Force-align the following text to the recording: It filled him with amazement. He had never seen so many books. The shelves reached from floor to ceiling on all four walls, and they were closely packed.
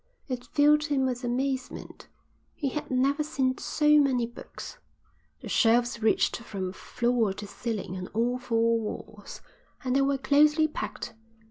It 0.27 0.47
filled 0.47 0.85
him 0.85 1.05
with 1.05 1.23
amazement. 1.23 2.07
He 2.55 2.69
had 2.69 2.89
never 2.89 3.23
seen 3.23 3.59
so 3.59 3.99
many 3.99 4.25
books. 4.25 4.79
The 5.41 5.47
shelves 5.47 6.01
reached 6.01 6.37
from 6.37 6.73
floor 6.73 7.33
to 7.33 7.45
ceiling 7.45 7.95
on 7.97 8.07
all 8.07 8.39
four 8.39 8.79
walls, 8.79 9.41
and 9.83 9.95
they 9.95 10.01
were 10.01 10.17
closely 10.17 10.67
packed. 10.67 11.13